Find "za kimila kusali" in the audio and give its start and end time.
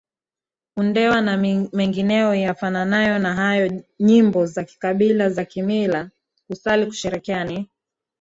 5.29-6.85